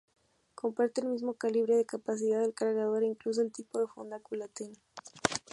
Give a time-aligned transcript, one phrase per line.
[0.55, 4.75] Comparte el mismo calibre, capacidad del cargador e incluso tipo de funda-culatín.